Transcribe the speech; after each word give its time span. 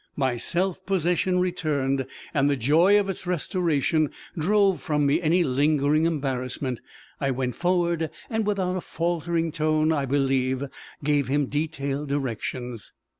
My 0.15 0.35
self 0.35 0.83
possession 0.83 1.37
returned, 1.37 2.07
and 2.33 2.49
the 2.49 2.55
joy 2.55 2.99
of 2.99 3.07
its 3.07 3.27
restoration 3.27 4.09
drove 4.35 4.81
from 4.81 5.05
me 5.05 5.21
any 5.21 5.43
lingering 5.43 6.05
embarrassment. 6.05 6.79
I 7.19 7.29
went 7.29 7.53
forward, 7.53 8.09
and 8.27 8.43
without 8.47 8.75
a 8.75 8.81
faltering 8.81 9.51
tone, 9.51 9.91
I 9.91 10.07
believe, 10.07 10.63
gave 11.03 11.27
him 11.27 11.45
detailed 11.45 12.09
directions. 12.09 12.93